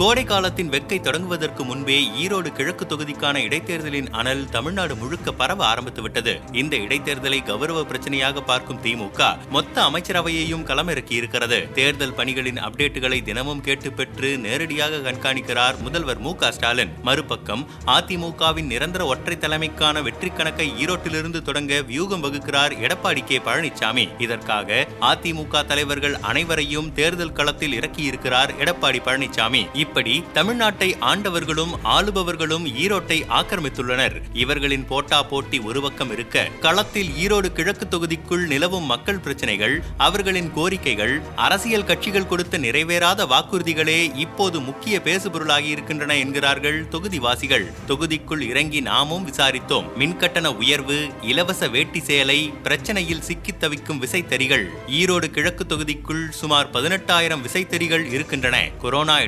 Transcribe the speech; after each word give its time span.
கோடை 0.00 0.24
காலத்தின் 0.24 0.70
வெக்கை 0.70 0.96
தொடங்குவதற்கு 1.00 1.64
முன்பே 1.64 1.96
ஈரோடு 2.20 2.52
கிழக்கு 2.52 2.84
தொகுதிக்கான 2.84 3.40
இடைத்தேர்தலின் 3.42 4.08
அனல் 4.10 4.48
தமிழ்நாடு 4.48 4.96
முழுக்க 4.96 5.32
பரவ 5.32 5.74
ஆரம்பித்துவிட்டது 5.74 6.54
இந்த 6.54 6.76
இடைத்தேர்தலை 6.76 7.44
கௌரவ 7.44 7.80
பிரச்சனையாக 7.80 8.40
பார்க்கும் 8.40 8.80
திமுக 8.82 9.48
மொத்த 9.50 9.82
அமைச்சரவையையும் 9.82 10.64
களமிறக்கி 10.64 11.12
இருக்கிறது 11.12 11.72
தேர்தல் 11.72 12.14
பணிகளின் 12.14 12.60
அப்டேட்டுகளை 12.60 13.22
தினமும் 13.22 13.60
கேட்டு 13.60 13.92
பெற்று 13.92 14.38
நேரடியாக 14.38 14.96
கண்காணிக்கிறார் 14.96 15.78
முதல்வர் 15.80 16.18
மு 16.18 16.32
ஸ்டாலின். 16.50 16.92
மறுபக்கம் 17.02 17.66
அதிமுகவின் 17.86 18.66
நிரந்தர 18.66 19.06
ஒற்றை 19.06 19.36
தலைமைக்கான 19.36 20.02
வெற்றி 20.02 20.30
கணக்கை 20.30 20.70
ஈரோட்டிலிருந்து 20.78 21.42
தொடங்க 21.42 21.80
வியூகம் 21.82 22.24
வகுக்கிறார் 22.24 22.76
எடப்பாடி 22.80 23.24
கே 23.24 23.38
பழனிசாமி 23.38 24.08
இதற்காக 24.18 24.86
அதிமுக 25.00 25.66
தலைவர்கள் 25.66 26.18
அனைவரையும் 26.22 26.92
தேர்தல் 26.92 27.32
களத்தில் 27.32 27.78
இறக்கியிருக்கிறார் 27.80 28.56
எடப்பாடி 28.58 29.02
பழனிசாமி 29.04 29.88
இப்படி 29.90 30.24
தமிழ்நாட்டை 30.34 30.94
ஆண்டவர்களும் 31.00 31.72
ஆளுபவர்களும் 31.84 32.64
ஈரோட்டை 32.66 33.22
ஆக்கிரமித்துள்ளனர். 33.28 34.22
இவர்களின் 34.32 34.86
போட்டா 34.86 35.22
போட்டி 35.22 35.58
ஒரு 35.58 35.80
பக்கம் 35.80 36.12
இருக்க 36.12 36.48
களத்தில் 36.60 37.08
ஈரோடு 37.08 37.52
கிழக்கு 37.52 37.86
தொகுதிக்குள் 37.90 38.46
நிலவும் 38.46 38.84
மக்கள் 38.84 39.18
பிரச்சனைகள் 39.18 39.82
அவர்களின் 39.96 40.52
கோரிக்கைகள் 40.56 41.20
அரசியல் 41.36 41.84
கட்சிகள் 41.84 42.26
கொடுத்த 42.26 42.58
நிறைவேறாத 42.58 43.26
வாக்குறுதிகளே 43.26 44.16
இப்போது 44.16 44.60
முக்கிய 44.60 45.00
பேசுபொருளாகி 45.04 45.64
இருக்கின்றன 45.64 46.16
என்கிறார்கள் 46.16 46.84
தொகுதிவாசிகள். 46.84 47.72
தொகுதிக்குள் 47.88 48.40
இறங்கி 48.40 48.80
நாமும் 48.80 49.32
விசாரித்தோம். 49.32 49.86
மின்கட்டண 49.98 50.46
உயர்வு 50.46 51.08
இலவச 51.22 51.68
வேட்டி 51.68 52.00
சேலை 52.00 52.52
பிரச்சனையில் 52.64 53.20
சிக்கித் 53.20 53.60
தவிக்கும் 53.60 54.02
விசைத்தறிகள். 54.02 54.66
ஈரோடு 54.90 55.26
கிழக்கு 55.30 55.64
தொகுதிக்குள் 55.68 56.28
சுமார் 56.28 56.70
பதினெட்டாயிரம் 56.70 57.42
விசைத்தறிகள் 57.42 58.12
இருக்கின்றன. 58.12 58.68
கொரோனா 58.80 59.20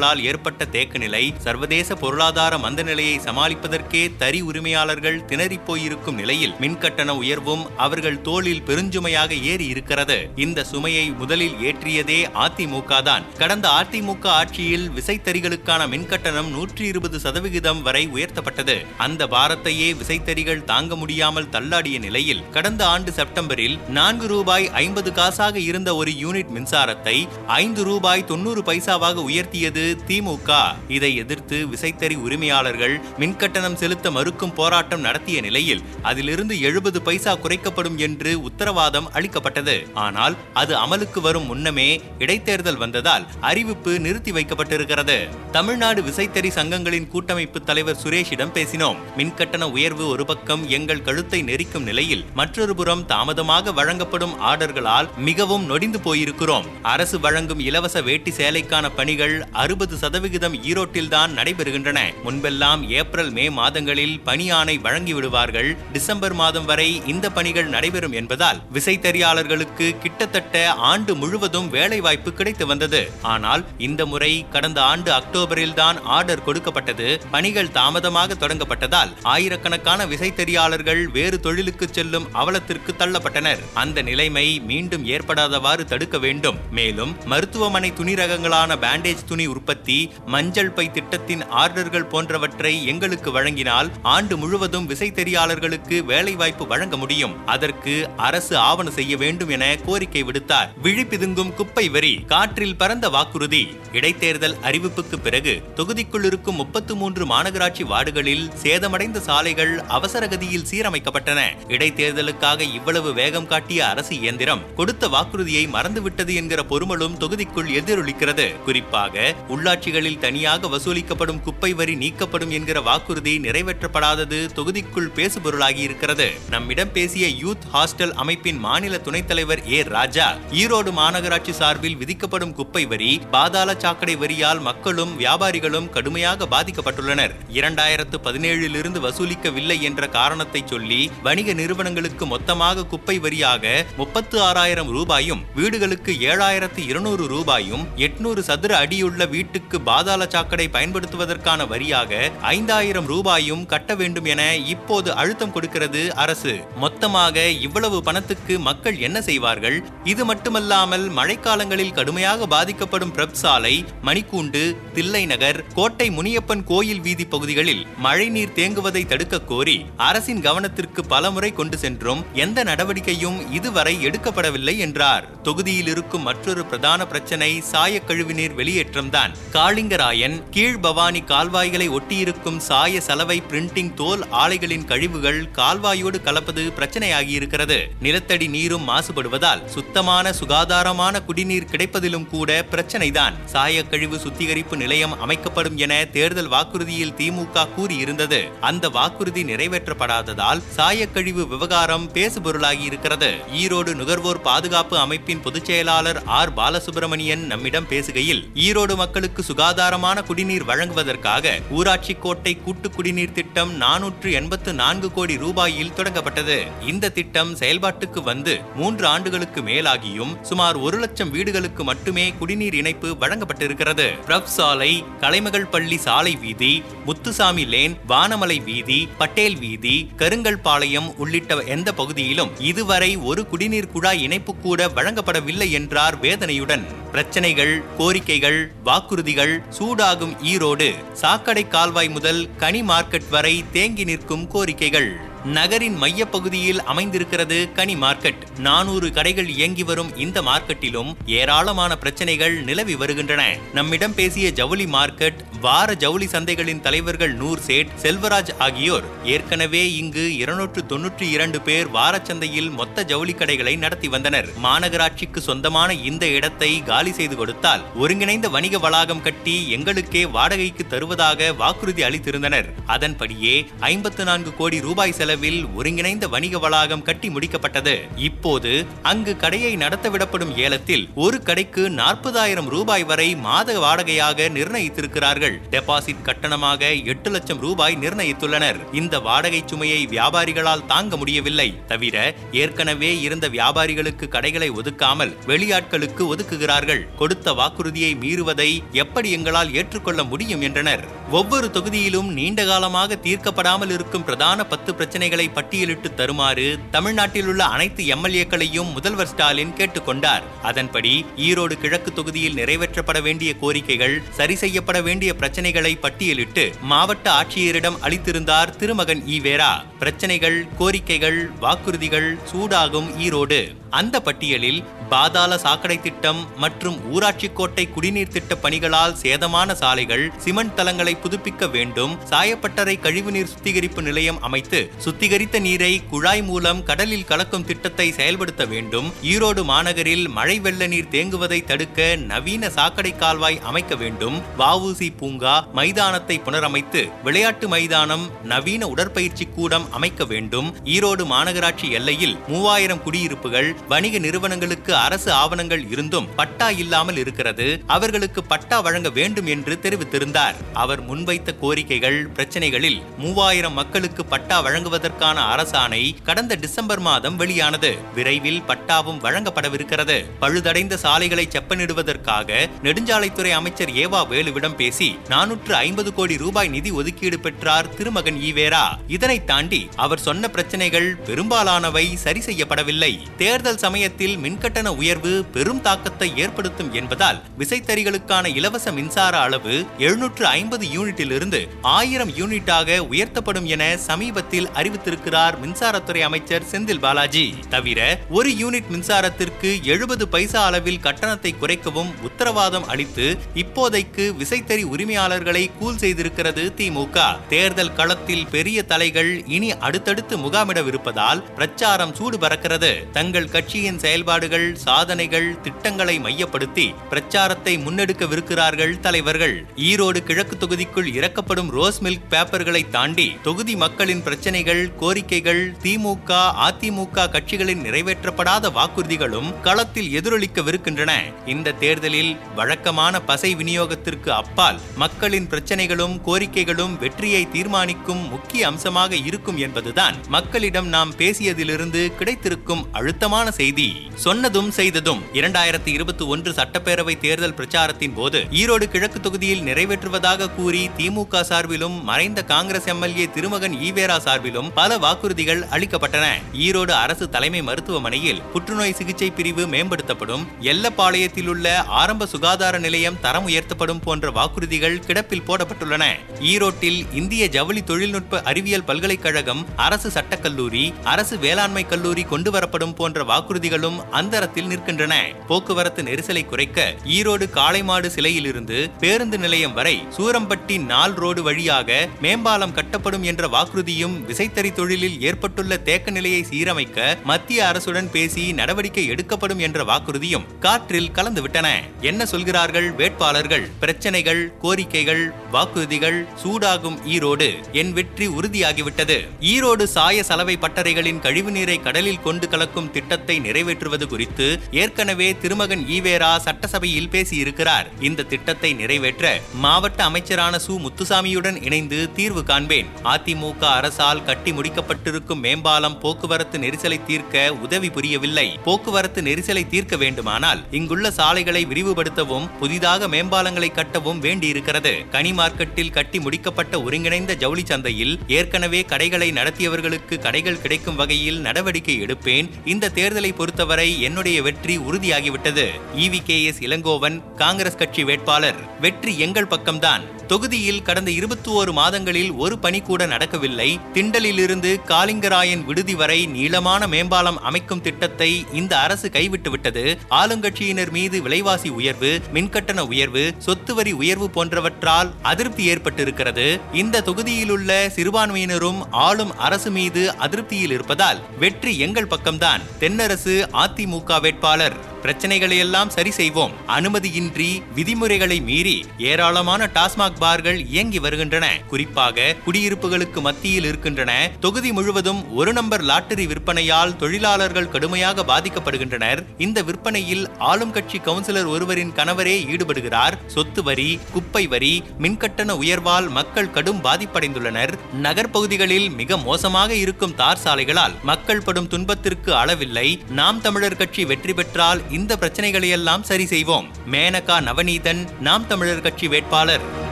இடர்பாடுகளால் 0.00 0.26
ஏற்பட்ட 0.30 0.64
தேக்க 0.74 0.98
நிலை 1.02 1.22
சர்வதேச 1.44 1.94
பொருளாதார 2.02 2.52
மந்த 2.64 2.80
நிலையை 2.82 3.16
சமாளிப்பதற்கே 3.26 4.02
தறி 4.22 4.40
உரிமையாளர்கள் 4.42 5.18
திணறிப் 5.30 5.66
போயிருக்கும் 5.66 6.18
நிலையில் 6.20 6.54
மின்கட்டண 6.62 7.10
உயர்வும் 7.22 7.64
அவர்கள் 7.84 8.20
தோளில் 8.28 8.62
பெருஞ்சுமையாக 8.68 9.30
ஏறி 9.50 9.66
இருக்கிறது. 9.72 10.18
இந்த 10.44 10.64
சுமையை 10.72 11.04
முதலில் 11.20 11.56
ஏற்றியதே 11.68 12.20
அதிமுக 12.44 13.02
தான். 13.08 13.26
கடந்த 13.40 13.66
அதிமுக 13.80 14.24
ஆட்சியில் 14.38 14.86
விசைத்தறிகளுக்கான 14.96 15.88
மின்கட்டணம் 15.94 16.50
நூற்றி 16.56 16.84
இருபது 16.92 17.20
சதவிகிதம் 17.26 17.82
வரை 17.88 18.04
உயர்த்தப்பட்டது. 18.16 18.76
அந்த 19.06 19.28
பாரத்தையே 19.34 19.90
விசைத்தறிகள் 20.00 20.66
தாங்க 20.72 20.96
முடியாமல் 21.02 21.50
தள்ளாடிய 21.56 21.98
நிலையில் 22.06 22.44
கடந்த 22.56 22.82
ஆண்டு 22.94 23.12
செப்டம்பரில் 23.20 23.78
நான்கு 23.98 24.28
ரூபாய் 24.34 24.68
ஐம்பது 24.84 25.12
காசாக 25.20 25.56
இருந்த 25.68 25.90
ஒரு 26.00 26.12
யூனிட் 26.24 26.54
மின்சாரத்தை 26.56 27.16
ஐந்து 27.60 27.82
ரூபாய் 27.90 28.28
தொண்ணூறு 28.30 28.60
பைசாவாக 28.68 29.18
உயர்த்தியது 29.30 29.84
திமுக. 30.08 30.50
இதை 30.88 31.16
எதிர்த்து 31.16 31.58
விசைத்தறி 31.72 32.16
உரிமையாளர்கள் 32.26 32.94
மின்கட்டணம் 33.18 33.78
செலுத்த 33.82 34.10
மறுக்கும் 34.10 34.54
போராட்டம் 34.54 35.00
நடத்திய 35.00 35.40
நிலையில் 35.40 35.82
அதிலிருந்து 36.02 36.60
எழுபது 36.60 37.02
பைசா 37.02 37.34
குறைக்கப்படும் 37.36 37.96
என்று 37.96 38.32
உத்தரவாதம் 38.42 39.10
அளிக்கப்பட்டது. 39.12 39.76
ஆனால் 39.94 40.36
அது 40.52 40.74
அமலுக்கு 40.76 41.20
வரும் 41.20 41.46
முன்னமே 41.46 41.88
இடைத்தேர்தல் 42.18 42.80
வந்ததால் 42.84 43.26
அறிவிப்பு 43.40 43.92
நிறுத்தி 44.00 44.32
வைக்கப்பட்டிருக்கிறது. 44.32 45.18
தமிழ்நாடு 45.52 46.02
விசைத்தறி 46.02 46.50
சங்கங்களின் 46.58 47.08
கூட்டமைப்பு 47.08 47.60
தலைவர் 47.62 48.00
சுரேஷிடம் 48.02 48.54
பேசினோம். 48.58 48.98
மின்கட்டண 49.16 49.70
உயர்வு 49.70 50.08
ஒரு 50.08 50.24
பக்கம் 50.24 50.68
எங்கள் 50.68 51.02
கழுத்தை 51.02 51.42
நெரிக்கும் 51.42 51.82
நிலையில் 51.82 52.24
மற்றொரு 52.34 52.74
புறம் 52.74 53.06
தாமதமாக 53.06 53.72
வழங்கப்படும் 53.72 54.34
ஆர்டர்களால் 54.50 55.08
மிகவும் 55.28 55.64
நொடிந்து 55.64 55.98
போயிருக்கிறோம். 56.04 56.68
அரசு 56.82 57.20
வழங்கும் 57.20 57.60
இலவச 57.68 58.02
வேட்டி 58.08 58.32
சேலைக்கான 58.36 58.88
பணிகள் 58.96 59.34
அறுபது 59.70 59.96
சதவிகிதம் 59.96 60.54
ஈரோட்டில்தான் 60.68 61.34
நடைபெறுகின்றன. 61.38 61.98
முன்பெல்லாம் 62.24 62.80
ஏப்ரல் 63.00 63.30
மே 63.36 63.44
மாதங்களில் 63.58 64.14
பணியானை 64.28 64.74
வழங்கி 64.86 65.12
விடுவார்கள். 65.12 65.68
டிசம்பர் 65.92 66.34
மாதம் 66.40 66.66
வரை 66.70 66.86
இந்த 67.12 67.26
பணிகள் 67.36 67.68
நடைபெறும் 67.74 68.14
என்பதால் 68.20 68.58
விசைத்தறியாளர்களுக்கு 68.76 69.86
கிட்டத்தட்ட 70.04 70.62
ஆண்டு 70.90 71.14
முழுவதும் 71.20 71.68
வேலை 71.76 72.00
வாய்ப்பு 72.06 72.32
கிடைத்து 72.32 72.66
வந்தது. 72.66 73.02
ஆனால் 73.34 73.64
இந்த 73.78 74.06
முறை 74.06 74.32
கடந்த 74.54 74.82
ஆண்டு 74.82 75.12
அக்டோபரில் 75.18 75.76
தான் 75.82 76.00
ஆர்டர் 76.16 76.44
கொடுக்கப்பட்டது. 76.48 77.20
பணிகள் 77.34 77.70
தாமதமாக 77.78 78.38
தொடங்கப்பட்டதால் 78.42 79.12
ஆயிரக்கணக்கான 79.34 80.08
விசைத்தறியாளர்கள் 80.14 81.04
வேறு 81.18 81.40
தொழிலுக்கு 81.40 81.88
செல்லும் 81.92 82.28
அவலத்திற்கு 82.32 82.94
தள்ளப்பட்டனர். 82.98 83.64
அந்த 83.74 84.02
நிலைமை 84.02 84.46
மீண்டும் 84.72 85.06
ஏற்படாதவாறு 85.06 85.84
தடுக்க 85.94 86.18
வேண்டும். 86.18 86.60
மேலும் 86.80 87.14
மருத்துவமனை 87.26 87.92
துணி 87.92 88.16
ரகங்களான 88.24 88.78
பேண்டேஜ் 88.86 89.26
துணி 89.32 89.48
உற்பத்தி 89.60 89.96
மஞ்சள் 90.26 90.70
பை 90.70 90.84
திட்டத்தின் 90.90 91.42
ஆர்டர்கள் 91.62 92.06
போன்றவற்றை 92.12 92.72
எங்களுக்கு 92.90 93.30
வழங்கினால் 93.30 93.88
ஆண்டு 94.02 94.34
முழுவதும் 94.42 94.86
விசைத்தறியாளர்களுக்கு 94.90 95.96
வேலைவாய்ப்பு 96.10 96.64
வழங்க 96.66 96.96
முடியும். 96.96 97.34
அதற்கு 97.46 97.94
அரசு 98.16 98.54
ஆவண 98.68 98.90
செய்ய 98.90 99.16
வேண்டும் 99.16 99.48
என 99.48 99.64
கோரிக்கை 99.86 100.22
விடுத்தார். 100.24 100.70
விழிப்பிதுங்கும் 100.84 101.52
குப்பை 101.54 101.84
வரி 101.88 102.12
காற்றில் 102.26 102.76
பறந்த 102.76 103.08
வாக்குறுதி. 103.08 103.62
இடைத்தேர்தல் 103.92 104.56
அறிவிப்புக்கு 104.62 105.18
பிறகு 105.22 105.54
தொகுதிக்குள் 105.76 106.24
இருக்கும் 106.24 106.58
முப்பத்து 106.62 106.94
மூன்று 106.96 107.26
மாநகராட்சி 107.26 107.84
வார்டுகளில் 107.92 108.46
சேதமடைந்த 108.62 109.20
சாலைகள் 109.20 109.74
அவசரகதியில் 109.88 110.68
சீரமைக்கப்பட்டன. 110.70 111.40
இடைத்தேர்தலுக்காக 111.76 112.60
இவ்வளவு 112.72 113.12
வேகம் 113.20 113.50
காட்டிய 113.52 113.88
அரசு 113.88 114.14
இயந்திரம் 114.20 114.64
கொடுத்த 114.74 115.08
வாக்குறுதியை 115.08 115.66
மறந்துவிட்டது 115.76 116.34
என்கிற 116.34 116.62
பொறுமலும் 116.62 117.18
தொகுதிக்குள் 117.18 117.72
எதிரொலிக்கிறது. 117.80 118.48
குறிப்பாக 118.64 119.34
உள்ளாட்சிகளில் 119.50 120.18
தனியாக 120.18 120.68
வசூலிக்கப்படும் 120.68 121.42
குப்பை 121.42 121.72
வரி 121.72 121.94
நீக்கப்படும் 121.94 122.48
என்கிற 122.48 122.80
வாக்குறுதி 122.80 123.38
நிறைவேற்றப்படாதது 123.38 124.38
தொகுதிக்குள் 124.54 125.10
பேசுபொருளாகி 125.14 125.82
இருக்கிறது 125.88 126.28
நம்மிடம் 126.50 126.92
பேசிய 126.92 127.26
யூத் 127.42 127.66
ஹாஸ்டல் 127.72 128.14
அமைப்பின் 128.14 128.58
மாநில 128.58 128.98
துணைத் 128.98 129.28
தலைவர் 129.28 129.62
ஏ. 129.72 129.82
ராஜா 129.82 130.26
ஈரோடு 130.52 130.92
மாநகராட்சி 130.92 131.50
சார்பில் 131.50 131.96
விதிக்கப்படும் 131.96 132.52
குப்பை 132.52 132.86
வரி 132.86 133.20
பாதாள 133.30 133.74
சாக்கடை 133.78 134.16
வரியால் 134.16 134.60
மக்களும் 134.60 135.12
வியாபாரிகளும் 135.18 135.88
கடுமையாக 135.90 136.46
பாதிக்கப்பட்டுள்ளனர். 136.46 137.34
இரண்டாயிரத்து 137.52 138.16
பதினேழிலிருந்து 138.24 139.00
வசூலிக்கவில்லை 139.00 139.80
என்ற 139.80 140.08
காரணத்தை 140.08 140.62
சொல்லி 140.66 141.10
வணிக 141.22 141.52
நிறுவனங்களுக்கு 141.52 142.26
மொத்தமாக 142.26 142.86
குப்பை 142.86 143.18
வரியாக 143.18 143.64
முப்பத்து 143.96 144.42
ஆறாயிரம் 144.42 144.90
ரூபாயும் 144.90 145.44
வீடுகளுக்கு 145.54 146.12
ஏழாயிரத்து 146.20 146.78
இருநூறு 146.86 147.26
ரூபாயும் 147.26 147.86
எட்நூறு 147.96 148.40
சதுர 148.40 148.76
அடியுள்ள 148.76 149.26
வீட்டுக்கு 149.40 149.76
பாதாள 149.90 150.22
சாக்கடை 150.32 150.68
பயன்படுத்துவதற்கான 150.76 151.66
வரியாக 151.72 152.20
ஐந்தாயிரம் 152.54 153.06
ரூபாயும் 153.12 153.62
கட்ட 153.72 153.90
வேண்டும் 154.00 154.26
என 154.32 154.42
இப்போது 154.72 155.08
அழுத்தம் 155.20 155.54
கொடுக்கிறது 155.54 156.02
அரசு. 156.22 156.52
மொத்தமாக 156.82 157.46
இவ்வளவு 157.66 157.98
பணத்துக்கு 158.08 158.54
மக்கள் 158.68 158.96
என்ன 159.06 159.18
செய்வார்கள்? 159.28 159.76
இது 160.12 160.22
மட்டுமல்லாமல் 160.30 161.06
மழைக்காலங்களில் 161.18 161.94
கடுமையாக 161.98 162.46
பாதிக்கப்படும் 162.54 163.14
பிரப் 163.16 163.38
சாலை 163.42 163.74
மணிக்கூண்டு 164.08 164.62
தில்லை 164.96 165.22
நகர் 165.32 165.58
கோட்டை 165.74 166.08
முனியப்பன் 166.18 166.64
கோயில் 166.70 167.02
வீதி 167.06 167.26
பகுதிகளில் 167.34 167.82
மழைநீர் 168.06 168.56
தேங்குவதை 168.58 169.02
தடுக்க 169.12 169.40
கோரி 169.52 169.76
அரசின் 170.08 170.44
கவனத்திற்கு 170.46 171.02
பலமுறை 171.12 171.52
கொண்டு 171.52 171.78
சென்றும். 171.84 172.22
எந்த 172.44 172.64
நடவடிக்கையும் 172.70 173.38
இதுவரை 173.52 173.94
எடுக்கப்படவில்லை 174.06 174.76
என்றார். 174.86 175.26
தொகுதியில் 175.42 175.90
இருக்கும் 175.94 176.26
மற்றொரு 176.28 176.64
பிரதான 176.70 177.06
பிரச்சனை 177.12 177.50
சாய 177.72 178.02
கழிவுநீர் 178.08 178.56
வெளியேற்றம்தான். 178.60 179.29
காளிங்கராயன் 179.52 180.42
கீழ் 180.50 180.78
பவானி 180.78 181.20
கால்வாய்களை 181.20 181.88
ஒட்டியிருக்கும் 181.90 182.56
சாய 182.56 183.00
சலவை 183.00 183.42
பிரிண்டிங் 183.50 183.94
தோல் 183.94 184.24
ஆலைகளின் 184.30 184.84
கழிவுகள் 184.84 185.48
கால்வாயோடு 185.56 186.22
கலப்பது 186.22 186.72
பிரச்சனையாகியிருக்கிறது. 186.76 187.78
நிலத்தடி 188.00 188.48
நீரும் 188.48 188.88
மாசுபடுவதால் 188.88 189.64
சுத்தமான 189.66 190.32
சுகாதாரமான 190.32 191.22
குடிநீர் 191.22 191.64
கிடைப்பதிலும் 191.64 192.26
கூட 192.26 192.64
பிரச்சனைதான். 192.70 193.34
சாய 193.44 193.84
கழிவு 193.84 194.18
சுத்திகரிப்பு 194.18 194.76
நிலையம் 194.76 195.20
அமைக்கப்படும் 195.20 195.76
என 195.76 196.04
தேர்தல் 196.04 196.48
வாக்குறுதியில் 196.48 197.14
திமுக 197.16 197.66
கூறியிருந்தது. 197.78 198.58
அந்த 198.60 198.88
வாக்குறுதி 198.88 199.42
நிறைவேற்றப்படாததால் 199.42 200.62
சாயக்கழிவு 200.76 201.48
விவகாரம் 201.48 202.08
பேசுபொருளாகி 202.14 202.84
இருக்கிறது 202.84 203.34
ஈரோடு 203.60 203.94
நுகர்வோர் 203.94 204.40
பாதுகாப்பு 204.40 204.98
அமைப்பின் 204.98 205.42
பொதுச்செயலாளர் 205.44 206.24
ஆர். 206.24 206.54
பாலசுப்ரமணியன் 206.54 207.44
நம்மிடம் 207.44 207.88
பேசுகையில் 207.88 208.42
ஈரோடு 208.54 208.96
மக்கள் 208.96 209.19
மக்களுக்கு 209.20 209.52
சுகாதாரமான 209.52 210.22
குடிநீர் 210.22 210.64
வழங்குவதற்காக 210.64 211.50
ஊராட்சி 211.70 212.14
கோட்டை 212.14 212.52
கூட்டு 212.64 212.90
குடிநீர் 212.90 213.32
திட்டம் 213.32 213.72
நானூற்று 213.80 214.32
எண்பத்து 214.32 214.74
நான்கு 214.74 215.12
கோடி 215.12 215.34
ரூபாயில் 215.36 215.92
தொடங்கப்பட்டது. 215.96 216.56
இந்த 216.86 217.08
திட்டம் 217.08 217.50
செயல்பாட்டுக்கு 217.56 218.22
வந்து 218.22 218.60
மூன்று 218.74 219.06
ஆண்டுகளுக்கு 219.06 219.60
மேலாகியும் 219.60 220.32
சுமார் 220.42 220.76
ஒரு 220.76 220.98
லட்சம் 220.98 221.30
வீடுகளுக்கு 221.30 221.84
மட்டுமே 221.84 222.32
குடிநீர் 222.38 222.74
இணைப்பு 222.74 223.16
வழங்கப்பட்டிருக்கிறது. 223.20 224.06
பிரப் 224.24 224.46
சாலை 224.46 225.04
கலைமகள் 225.20 225.66
பள்ளி 225.66 225.96
சாலை 225.96 226.36
வீதி 226.36 226.82
முத்துசாமி 227.04 227.64
லேன் 227.64 227.96
வானமலை 228.08 228.64
வீதி 228.64 229.08
பட்டேல் 229.18 229.58
வீதி 229.58 230.10
கருங்கல் 230.16 230.60
பாளையம் 230.60 231.16
உள்ளிட்ட 231.16 231.60
எந்த 231.76 231.92
பகுதியிலும் 231.92 232.60
இதுவரை 232.60 233.16
ஒரு 233.16 233.46
குடிநீர் 233.46 233.92
குழாய் 233.92 234.22
இணைப்பு 234.22 234.56
கூட 234.56 234.88
வழங்கப்படவில்லை 234.88 235.70
என்றார் 235.70 236.18
வேதனையுடன். 236.18 237.08
பிரச்சனைகள் 237.10 237.82
கோரிக்கைகள் 237.98 238.58
வாக்கு 238.84 239.09
வாக்குறுதிகள் 239.10 239.54
சூடாகும் 239.78 240.34
ஈரோடு 240.50 240.86
சாக்கடை 241.12 241.68
கால்வாய் 241.68 242.10
முதல் 242.10 242.48
கனி 242.56 242.82
மார்க்கெட் 242.82 243.28
வரை 243.30 243.64
தேங்கி 243.72 244.04
நிற்கும் 244.04 244.44
கோரிக்கைகள். 244.54 245.08
நகரின் 245.44 245.96
மையப்பகுதியில் 245.96 246.82
அமைந்திருக்கிறது 246.82 247.72
கனி 247.72 247.96
மார்க்கெட் 247.96 248.58
நானூறு 248.58 249.12
கடைகள் 249.12 249.48
இயங்கி 249.48 249.82
வரும் 249.82 250.16
இந்த 250.16 250.42
மார்க்கெட்டிலும் 250.42 251.16
ஏராளமான 251.26 251.96
பிரச்சனைகள் 251.96 252.62
நிலவி 252.62 252.94
வருகின்றன. 252.94 253.56
நம்மிடம் 253.72 254.14
பேசிய 254.14 254.50
ஜவுளி 254.50 254.86
மார்க்கெட் 254.86 255.40
வார 255.60 255.94
ஜவுளி 255.94 256.26
சந்தைகளின் 256.26 256.80
தலைவர்கள் 256.80 257.32
நூர் 257.32 257.60
சேட் 257.60 257.88
செல்வராஜ் 258.02 258.52
ஆகியோர். 258.58 259.04
ஏற்கனவே 259.24 259.96
இங்கு 259.96 260.36
இருநூற்று 260.36 260.82
தொன்னூற்றி 260.88 261.22
இரண்டு 261.22 261.60
பேர் 261.60 261.88
வாரச்சந்தையில் 261.88 262.70
மொத்த 262.70 263.04
ஜவுளி 263.04 263.34
கடைகளை 263.34 263.76
நடத்தி 263.76 264.08
வந்தனர். 264.08 264.48
மாநகராட்சிக்கு 264.62 265.38
சொந்தமான 265.38 265.92
இந்த 265.92 266.26
இடத்தை 266.26 266.82
காலி 266.82 267.12
செய்து 267.12 267.36
கொடுத்தால் 267.36 267.84
ஒருங்கிணைந்த 267.94 268.48
வணிக 268.48 268.78
வளாகம் 268.78 269.22
கட்டி 269.22 269.70
எங்களுக்கே 269.70 270.26
வாடகைக்கு 270.26 270.86
தருவதாக 270.86 271.52
வாக்குறுதி 271.52 272.02
அளித்திருந்தனர். 272.02 272.70
அதன்படியே 272.86 273.66
ஐம்பத்து 273.80 274.24
நான்கு 274.24 274.54
கோடி 274.54 274.80
ரூபாய் 274.80 275.12
செலவு 275.12 275.28
செலவில் 275.30 275.66
ஒருங்கிணைந்த 275.66 276.28
வணிக 276.28 276.58
வளாகம் 276.58 277.02
கட்டி 277.02 277.28
முடிக்கப்பட்டது. 277.28 277.92
இப்போது 278.16 278.86
அங்கு 279.02 279.32
கடையை 279.36 279.76
நடத்தவிடப்படும் 279.76 280.56
ஏலத்தில் 280.56 281.08
ஒரு 281.14 281.42
கடைக்கு 281.42 281.90
நாற்பதாயிரம் 281.90 282.68
ரூபாய் 282.68 283.04
வரை 283.04 283.26
மாத 283.36 283.78
வாடகையாக 283.78 284.48
நிர்ணயித்திருக்கிறார்கள். 284.48 285.56
டெபாசிட் 285.70 286.24
கட்டணமாக 286.24 286.82
எட்டு 287.04 287.30
லட்சம் 287.30 287.60
ரூபாய் 287.60 287.96
நிர்ணயித்துள்ளனர். 288.00 288.80
இந்த 288.92 289.20
வாடகை 289.20 289.60
சுமையை 289.66 290.00
வியாபாரிகளால் 290.06 290.86
தாங்க 290.86 291.16
முடியவில்லை. 291.16 291.68
தவிர 291.86 292.34
ஏற்கனவே 292.52 293.20
இருந்த 293.20 293.48
வியாபாரிகளுக்கு 293.48 294.28
கடைகளை 294.28 294.70
ஒதுக்காமல் 294.70 295.36
வெளியாட்களுக்கு 295.46 296.26
ஒதுக்குகிறார்கள். 296.32 297.04
கொடுத்த 297.16 297.52
வாக்குறுதியை 297.52 298.12
மீறுவதை 298.14 298.70
எப்படி 298.92 299.30
எங்களால் 299.30 299.74
ஏற்றுக்கொள்ள 299.74 300.24
முடியும்? 300.24 300.60
என்றனர். 300.60 301.06
ஒவ்வொரு 301.30 301.70
தொகுதியிலும் 301.74 302.32
நீண்ட 302.40 302.64
காலமாக 302.64 303.18
தீர்க்கப்படாமல் 303.22 303.90
இருக்கும் 303.90 304.24
பிரதான 304.24 304.66
பத்து 304.66 304.94
பிரச்சனை 304.94 305.19
பிரச்சனைகளை 305.20 305.46
பட்டியலிட்டு 305.54 306.08
தருமாறு 306.18 306.66
தமிழ்நாட்டில் 306.90 307.48
உள்ள 307.50 307.62
அனைத்து 307.64 308.02
எம்எல்ஏக்களையும் 308.14 308.92
முதல்வர் 308.92 309.28
ஸ்டாலின் 309.30 309.74
கேட்டுக்கொண்டார். 309.78 310.44
அதன்படி 310.62 311.12
ஈரோடு 311.46 311.74
கிழக்கு 311.82 312.10
தொகுதியில் 312.12 312.56
நிறைவேற்றப்பட 312.56 313.20
வேண்டிய 313.22 313.50
கோரிக்கைகள் 313.62 314.16
சரி 314.38 314.54
செய்யப்பட 314.54 315.00
வேண்டிய 315.08 315.32
பிரச்சனைகளை 315.40 315.92
பட்டியலிட்டு 316.04 316.64
மாவட்ட 316.92 317.26
ஆட்சியரிடம் 317.40 318.00
அளித்திருந்தார் 318.02 318.72
திருமகன் 318.76 319.22
ஈவேரா 319.36 319.72
பிரச்சனைகள் 319.98 320.58
கோரிக்கைகள் 320.78 321.40
வாக்குறுதிகள் 321.60 322.30
சூடாகும் 322.52 323.10
ஈரோடு. 323.26 323.60
அந்த 323.90 324.16
பட்டியலில் 324.20 324.82
பாதாள 325.08 325.58
சாக்கடை 325.58 326.00
திட்டம் 326.00 326.40
மற்றும் 326.56 327.12
ஊராட்சி 327.12 327.48
கோட்டை 327.50 327.88
குடிநீர் 327.88 328.32
திட்ட 328.34 328.56
பணிகளால் 328.56 329.16
சேதமான 329.22 329.74
சாலைகள் 329.74 330.30
சிமெண்ட் 330.36 330.74
தளங்களை 330.74 331.14
புதுப்பிக்க 331.16 331.70
வேண்டும் 331.70 332.16
சாயப்பட்டறை 332.30 333.00
கழிவுநீர் 333.00 333.50
சுத்திகரிப்பு 333.52 334.02
நிலையம் 334.02 334.42
அமைத்து 334.42 334.80
சுத்திகரித்த 335.04 335.60
நீரை 335.60 336.02
குழாய் 336.10 336.42
மூலம் 336.42 336.82
கடலில் 336.82 337.24
கலக்கும் 337.24 337.64
திட்டத்தை 337.64 338.12
செயல்படுத்த 338.12 338.64
வேண்டும். 338.64 339.12
ஈரோடு 339.22 339.64
மாநகரில் 339.64 340.28
மழை 340.28 340.60
வெள்ள 340.60 340.86
நீர் 340.86 341.10
தேங்குவதை 341.10 341.64
தடுக்க 341.64 342.16
நவீன 342.16 342.70
சாக்கடை 342.70 343.16
கால்வாய் 343.16 343.60
அமைக்க 343.60 343.94
வேண்டும். 343.94 344.38
வஉசி 344.58 345.16
பூங்கா 345.16 345.68
மைதானத்தை 345.72 346.38
புனரமைத்து 346.38 347.08
விளையாட்டு 347.22 347.68
மைதானம் 347.68 348.30
நவீன 348.44 348.86
உடற்பயிற்சி 348.86 349.44
கூடம் 349.44 349.92
அமைக்க 349.92 350.24
வேண்டும். 350.24 350.70
ஈரோடு 350.84 351.26
மாநகராட்சி 351.34 351.90
எல்லையில் 351.90 352.36
மூவாயிரம் 352.48 353.02
குடியிருப்புகள் 353.02 353.74
வணிக 353.88 354.18
நிறுவனங்களுக்கு 354.18 354.96
அரசு 354.96 355.32
ஆவணங்கள் 355.32 355.90
இருந்தும் 355.90 356.34
பட்டா 356.34 356.70
இல்லாமல் 356.70 357.16
இருக்கிறது. 357.16 357.84
அவர்களுக்கு 357.86 358.44
பட்டா 358.44 358.80
வழங்க 358.80 359.10
வேண்டும் 359.10 359.46
என்று 359.46 359.78
தெரிவித்திருந்தார். 359.82 360.54
அவர் 360.72 361.02
முன்வைத்த 361.08 361.54
கோரிக்கைகள் 361.62 362.26
பிரச்சனைகளில் 362.36 363.00
மூவாயிரம் 363.18 363.72
மக்களுக்கு 363.72 364.24
பட்டா 364.24 364.60
வழங்குவதற்கான 364.60 365.40
அரசாணை 365.56 366.14
கடந்த 366.22 366.54
டிசம்பர் 366.54 366.98
மாதம் 366.98 367.36
வெளியானது. 367.36 367.98
விரைவில் 368.14 368.62
பட்டாவும் 368.62 369.20
வழங்கப்படவிருக்கிறது. 369.20 370.24
பழுதடைந்த 370.40 370.94
சாலைகளை 370.94 371.48
செப்பனிடுவதற்காக 371.50 372.68
நெடுஞ்சாலைத்துறை 372.82 373.50
அமைச்சர் 373.50 373.90
ஏவா 373.90 374.28
வேலுவிடம் 374.28 374.74
பேசி 374.74 375.18
நானூற்று 375.28 375.74
ஐம்பது 375.74 376.14
கோடி 376.14 376.36
ரூபாய் 376.36 376.68
நிதி 376.68 376.90
ஒதுக்கீடு 376.90 377.40
பெற்றார் 377.40 377.94
திருமகன் 377.94 378.36
ஈவேரா 378.36 378.84
இதனை 379.06 379.44
தாண்டி 379.44 379.88
அவர் 379.96 380.18
சொன்ன 380.18 380.48
பிரச்சனைகள் 380.50 381.16
பெரும்பாலானவை 381.16 382.16
சரி 382.16 382.40
செய்யப்படவில்லை. 382.40 383.18
தேர்தல் 383.36 383.69
சமயத்தில் 383.78 384.36
மின்கட்டண 384.36 384.88
உயர்வு 384.96 385.44
பெரும் 385.52 385.80
தாக்கத்தை 385.80 386.28
ஏற்படுத்தும் 386.36 386.92
என்பதால் 386.92 387.42
விசைத்தறிகளுக்கான 387.58 388.46
இலவச 388.46 388.92
மின்சார 388.92 389.40
அளவு 389.40 389.86
எழுநூற்று 389.98 390.46
ஐம்பது 390.46 390.86
யூனிட்டிலிருந்து 390.86 391.68
ஆயிரம் 391.82 392.30
யூனிட்டாக 392.30 392.98
உயர்த்தப்படும் 392.98 393.64
என 393.64 393.96
சமீபத்தில் 393.96 394.68
அறிவித்திருக்கிறார் 394.68 395.58
மின்சாரத்துறை 395.64 396.20
அமைச்சர் 396.20 396.68
செந்தில் 396.70 397.00
பாலாஜி. 397.00 397.54
தவிர 397.68 398.20
ஒரு 398.28 398.50
யூனிட் 398.50 398.90
மின்சாரத்திற்கு 398.90 399.82
எழுபது 399.82 400.28
பைசா 400.28 400.64
அளவில் 400.64 401.00
கட்டணத்தை 401.00 401.54
குறைக்கவும் 401.60 402.10
உத்தரவாதம் 402.22 402.88
அளித்து 402.88 403.38
இப்போதைக்கு 403.54 404.26
விசைத்தறி 404.40 404.84
உரிமையாளர்களை 404.84 405.70
கூல் 405.78 405.96
செய்திருக்கிறது 405.96 406.64
திமுக. 406.80 407.18
தேர்தல் 407.48 407.92
களத்தில் 407.92 408.46
பெரிய 408.46 408.82
தலைகள் 408.82 409.46
இனி 409.46 409.72
அடுத்தடுத்து 409.72 410.36
முகாமிடவிருப்பதால் 410.38 411.44
பிரச்சாரம் 411.54 412.14
சூடு 412.14 412.38
பறக்கிறது 412.38 413.10
தங்கள் 413.12 413.50
கட்சியின் 413.60 413.98
செயல்பாடுகள் 413.98 414.76
சாதனைகள் 414.76 415.60
திட்டங்களை 415.60 416.18
மையப்படுத்தி 416.18 416.94
பிரச்சாரத்தை 417.10 417.78
முன்னெடுக்கவிருக்கிறார்கள் 417.78 419.00
தலைவர்கள். 419.00 419.66
ஈரோடு 419.76 420.20
கிழக்கு 420.22 420.56
தொகுதிக்குள் 420.56 421.14
இறக்கப்படும் 421.14 421.70
ரோஸ் 421.70 422.02
மில்க் 422.02 422.28
பேப்பர்களை 422.30 422.90
தாண்டி 422.90 423.36
தொகுதி 423.42 423.76
மக்களின் 423.76 424.22
பிரச்சனைகள் 424.22 424.92
கோரிக்கைகள் 425.00 425.60
திமுக 425.82 426.30
அதிமுக 426.68 427.26
கட்சிகளின் 427.30 427.82
நிறைவேற்றப்படாத 427.82 428.70
வாக்குறுதிகளும் 428.78 429.60
களத்தில் 429.60 430.10
எதிரொலிக்கவிருக்கின்றன. 430.20 431.10
இந்த 431.46 431.72
தேர்தலில் 431.72 432.36
வழக்கமான 432.54 433.20
பசை 433.20 433.56
விநியோகத்திற்கு 433.56 434.28
அப்பால் 434.28 434.80
மக்களின் 434.96 435.46
பிரச்சனைகளும் 435.46 436.16
கோரிக்கைகளும் 436.26 436.98
வெற்றியை 436.98 437.48
தீர்மானிக்கும் 437.50 438.28
முக்கிய 438.28 438.66
அம்சமாக 438.66 439.16
இருக்கும் 439.16 439.56
என்பதுதான் 439.56 440.14
மக்களிடம் 440.28 440.86
நாம் 440.88 441.14
பேசியதிலிருந்து 441.18 442.14
கிடைத்திருக்கும் 442.16 442.86
அழுத்தமான 442.92 443.48
முக்கியமான 443.50 443.58
செய்தி. 443.58 444.18
சொன்னதும் 444.24 444.70
செய்ததும் 444.70 445.22
இரண்டாயிரத்தி 445.32 445.86
இருபத்தி 445.86 446.24
ஒன்று 446.24 446.50
சட்டப்பேரவை 446.52 447.18
தேர்தல் 447.18 447.54
பிரச்சாரத்தின் 447.54 448.14
போது 448.14 448.38
ஈரோடு 448.50 448.84
கிழக்கு 448.84 449.20
தொகுதியில் 449.20 449.60
நிறைவேற்றுவதாக 449.60 450.54
கூறி 450.54 450.90
திமுக 450.98 451.42
சார்பிலும் 451.50 452.02
மறைந்த 452.02 452.44
காங்கிரஸ் 452.44 452.86
எம்எல்ஏ 452.86 453.26
திருமகன் 453.34 453.74
ஈவேரா 453.74 454.16
சார்பிலும் 454.26 454.70
பல 454.74 454.98
வாக்குறுதிகள் 454.98 455.62
அளிக்கப்பட்டன. 455.70 456.26
ஈரோடு 456.52 456.90
அரசு 456.90 457.28
தலைமை 457.30 457.62
மருத்துவமனையில் 457.62 458.42
புற்றுநோய் 458.52 458.92
சிகிச்சை 458.92 459.30
பிரிவு 459.30 459.66
மேம்படுத்தப்படும். 459.66 460.46
எல்லப்பாளையத்தில் 460.60 461.46
உள்ள 461.46 461.82
ஆரம்ப 461.84 462.26
சுகாதார 462.26 462.78
நிலையம் 462.78 463.20
தரம் 463.20 463.48
உயர்த்தப்படும் 463.48 464.02
போன்ற 464.04 464.30
வாக்குறுதிகள் 464.30 464.98
கிடப்பில் 464.98 465.46
போடப்பட்டுள்ளன. 465.46 466.04
ஈரோட்டில் 466.40 467.00
இந்திய 467.14 467.46
ஜவுளி 467.48 467.82
தொழில்நுட்ப 467.82 468.42
அறிவியல் 468.42 468.84
பல்கலைக்கழகம் 468.84 469.66
அரசு 469.76 470.08
சட்டக்கல்லூரி 470.08 470.92
அரசு 471.04 471.38
வேளாண்மை 471.38 471.86
கல்லூரி 471.86 472.22
கொண்டுவரப்படும் 472.22 472.94
போன்ற 472.94 473.24
வாக்குறுதிகளும் 473.40 473.98
அந்தரத்தில் 474.10 474.68
நிற்கின்றன. 474.70 475.14
போக்குவரத்து 475.48 476.00
நெரிசலை 476.02 476.42
குறைக்க 476.46 476.80
ஈரோடு 477.16 477.44
காளைமாடு 477.54 478.08
சிலையிலிருந்து 478.16 478.78
பேருந்து 478.98 479.38
நிலையம் 479.38 479.72
வரை 479.72 479.94
சூரம்பட்டி 480.16 480.76
நாள் 480.84 481.14
ரோடு 481.22 481.42
வழியாக 481.42 482.08
மேம்பாலம் 482.24 482.74
கட்டப்படும் 482.78 483.24
என்ற 483.30 483.48
வாக்குறுதியும் 483.48 484.16
விசைத்தறி 484.28 484.70
தொழிலில் 484.72 485.16
ஏற்பட்டுள்ள 485.20 485.78
தேக்க 485.88 486.10
நிலையை 486.10 486.42
சீரமைக்க 486.50 486.98
மத்திய 487.24 487.60
அரசுடன் 487.64 488.10
பேசி 488.10 488.52
நடவடிக்கை 488.52 489.06
எடுக்கப்படும் 489.06 489.58
என்ற 489.58 489.84
வாக்குறுதியும் 489.84 490.46
காற்றில் 490.66 491.10
கலந்துவிட்டன. 491.10 491.68
என்ன 492.00 492.26
சொல்கிறார்கள் 492.26 492.88
வேட்பாளர்கள்? 492.92 493.66
பிரச்சனைகள் 493.80 494.42
கோரிக்கைகள் 494.62 495.24
வாக்குறுதிகள் 495.52 496.20
சூடாகும் 496.44 497.00
ஈரோடு. 497.14 497.50
என் 497.72 497.92
வெற்றி 497.92 498.28
உறுதியாகிவிட்டது. 498.28 499.18
ஈரோடு 499.54 499.82
சாய 499.96 500.22
சலவை 500.22 500.56
பட்டறைகளின் 500.56 501.24
கழிவுநீரை 501.26 501.78
கடலில் 501.82 502.22
கொண்டு 502.22 502.48
கலக்கும் 502.48 502.90
திட்டத்தை 502.90 503.29
திட்டத்தை 503.30 503.48
நிறைவேற்றுவது 503.48 504.06
குறித்து 504.06 504.46
ஏற்கனவே 504.82 505.26
திருமகன் 505.42 505.82
ஈவேரா 505.96 506.30
சட்டசபையில் 506.36 507.08
பேசியிருக்கிறார். 507.08 507.86
இந்த 508.00 508.26
திட்டத்தை 508.32 508.70
நிறைவேற்ற 508.72 509.24
மாவட்ட 509.64 510.00
அமைச்சரான 510.04 510.54
சு. 510.66 510.74
முத்துசாமியுடன் 510.84 511.58
இணைந்து 511.64 511.98
தீர்வு 512.12 512.42
காண்பேன். 512.44 512.88
அதிமுக 513.04 513.62
அரசால் 513.78 514.24
கட்டி 514.24 514.52
முடிக்கப்பட்டிருக்கும் 514.52 515.42
மேம்பாலம் 515.44 515.98
போக்குவரத்து 515.98 516.58
நெரிசலை 516.58 516.98
தீர்க்க 517.06 517.44
உதவி 517.66 517.90
புரியவில்லை. 517.90 518.46
போக்குவரத்து 518.64 519.22
நெரிசலை 519.22 519.64
தீர்க்க 519.68 519.96
வேண்டுமானால் 519.96 520.62
இங்குள்ள 520.70 521.10
சாலைகளை 521.10 521.62
விரிவுபடுத்தவும் 521.66 522.48
புதிதாக 522.58 523.08
மேம்பாலங்களை 523.08 523.70
கட்டவும் 523.70 524.22
வேண்டியிருக்கிறது. 524.26 524.94
கனி 525.10 525.32
மார்க்கெட்டில் 525.32 525.94
கட்டி 525.98 526.18
முடிக்கப்பட்ட 526.18 526.82
ஒருங்கிணைந்த 526.82 527.34
ஜவுளி 527.44 527.66
சந்தையில் 527.72 528.18
ஏற்கனவே 528.38 528.82
கடைகளை 528.94 529.30
நடத்தியவர்களுக்கு 529.32 530.18
கடைகள் 530.26 530.62
கிடைக்கும் 530.66 530.96
வகையில் 530.96 531.40
நடவடிக்கை 531.40 531.96
எடுப்பேன். 532.02 532.50
இந்த 532.64 532.88
தேர்தல் 532.88 533.18
தேர்தலை 533.20 533.38
பொறுத்தவரை 533.38 533.88
என்னுடைய 534.06 534.36
வெற்றி 534.46 534.74
உறுதியாகிவிட்டது. 534.88 535.64
E V 536.04 536.20
K 536.28 536.36
S 536.44 536.60
Elangovan 536.66 537.16
Congress 537.42 537.78
கட்சி 537.80 538.02
வேட்பாளர். 538.08 538.60
வெற்றி 538.84 539.12
எங்கள் 539.24 539.52
பக்கம்தான். 539.54 540.04
தொகுதியில் 540.30 540.82
கடந்த 540.88 541.10
இருபத்தி 541.10 541.48
ஓரு 541.50 541.72
மாதங்களில் 541.78 542.32
ஒரு 542.42 542.56
பணி 542.64 542.80
கூட 542.80 543.06
நடக்கவில்லை. 543.12 543.68
திண்டலிலிருந்து 543.94 544.70
காலிங்கராயன் 544.90 545.64
விடுதி 545.68 545.94
வரை 546.00 546.18
நீளமான 546.34 546.86
மேம்பாலம் 546.92 547.40
அமைக்கும் 547.48 547.82
திட்டத்தை 547.86 548.30
இந்த 548.60 548.72
அரசு 548.84 549.08
கைவிட்டுவிட்டது. 549.16 549.84
ஆளுங்கட்சியினர் 550.20 550.92
மீது 550.96 551.18
விலைவாசி 551.26 551.70
உயர்வு 551.78 552.12
மின்கட்டண 552.36 552.84
உயர்வு 552.92 553.24
சொத்து 553.38 553.74
வரி 553.74 553.94
உயர்வு 554.02 554.28
போன்றவற்றால் 554.36 555.10
அதிருப்தி 555.32 555.66
ஏற்பட்டிருக்கிறது. 555.72 556.46
இந்த 556.82 557.02
தொகுதியிலுள்ள 557.08 557.80
சிறுபான்மையினரும் 557.98 558.80
ஆளும் 559.06 559.34
அரசு 559.48 559.72
மீது 559.78 560.04
அதிருப்தியில் 560.26 560.76
இருப்பதால் 560.78 561.22
வெற்றி 561.44 561.74
எங்கள் 561.86 562.10
பக்கம்தான். 562.14 562.64
தென்னரசு 563.00 563.34
அதிமுக 563.64 564.20
வேட்பாளர். 564.20 564.74
பிரச்சனைகளை 565.02 565.58
எல்லாம் 565.58 565.90
சரி 565.90 566.10
செய்வோம். 566.10 566.52
அனுமதியின்றி 566.66 567.62
விதிமுறைகளை 567.74 568.40
மீறி 568.40 568.84
ஏராளமான 568.98 569.70
டாஸ்மாக் 569.74 570.18
பார்கள் 570.18 570.66
இயங்கி 570.66 570.98
வருகின்றன. 570.98 571.46
குறிப்பாக 571.66 572.36
குடியிருப்புகளுக்கு 572.46 573.20
மத்தியில் 573.20 573.64
இருக்கின்றன. 573.64 574.30
தொகுதி 574.40 574.72
முழுவதும் 574.72 575.34
ஒரு 575.34 575.52
நம்பர் 575.52 575.82
லாட்டரி 575.82 576.26
விற்பனையால் 576.26 576.96
தொழிலாளர்கள் 576.96 577.68
கடுமையாக 577.68 578.22
பாதிக்கப்படுகின்றனர். 578.22 579.22
இந்த 579.38 579.62
விற்பனையில் 579.62 580.28
ஆளும் 580.38 580.70
கட்சி 580.70 580.98
கவுன்சிலர் 580.98 581.46
ஒருவரின் 581.46 581.92
கணவரே 581.92 582.36
ஈடுபடுகிறார். 582.52 583.16
சொத்து 583.26 583.62
வரி 583.62 583.98
குப்பை 584.12 584.46
வரி 584.46 584.82
மின்கட்டண 584.98 585.56
உயர்வால் 585.62 586.08
மக்கள் 586.08 586.50
கடும் 586.50 586.84
பாதிப்படைந்துள்ளனர். 586.84 587.74
நகர்ப்பகுதிகளில் 588.02 588.94
மிக 588.94 589.16
மோசமாக 589.16 589.74
இருக்கும் 589.74 590.14
தார் 590.14 590.42
சாலைகளால் 590.44 590.92
மக்கள் 591.02 591.42
படும் 591.42 591.66
துன்பத்திற்கு 591.66 592.34
அளவில்லை. 592.34 592.88
நாம் 593.10 593.40
தமிழர் 593.40 593.76
கட்சி 593.76 594.04
வெற்றி 594.04 594.34
பெற்றால் 594.34 594.90
இந்த 594.90 595.16
பிரச்சனைகளையெல்லாம் 595.16 596.02
சரி 596.02 596.26
செய்வோம். 596.26 596.68
மேனகா 596.90 597.36
நவநீதன் 597.40 598.08
நாம் 598.20 598.46
தமிழர் 598.46 598.80
கட்சி 598.80 599.08
வேட்பாளர். 599.08 599.88